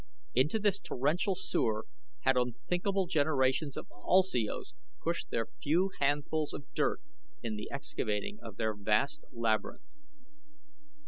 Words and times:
Into 0.33 0.57
this 0.57 0.79
torrential 0.79 1.35
sewer 1.35 1.85
had 2.21 2.35
unthinkable 2.35 3.05
generations 3.05 3.77
of 3.77 3.87
ulsios 3.91 4.73
pushed 4.99 5.29
their 5.29 5.45
few 5.61 5.91
handsful 5.99 6.47
of 6.53 6.65
dirt 6.73 7.01
in 7.43 7.55
the 7.55 7.69
excavating 7.69 8.39
of 8.41 8.57
their 8.57 8.73
vast 8.73 9.23
labyrinth. 9.31 9.93